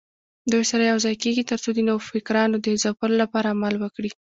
[0.51, 4.11] دوی سره یوځای کېږي ترڅو د نوفکرانو د ځپلو لپاره عمل وکړي